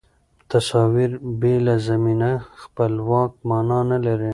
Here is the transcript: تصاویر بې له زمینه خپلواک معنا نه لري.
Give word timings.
تصاویر 0.51 1.11
بې 1.39 1.55
له 1.65 1.75
زمینه 1.87 2.31
خپلواک 2.61 3.31
معنا 3.49 3.79
نه 3.91 3.97
لري. 4.05 4.29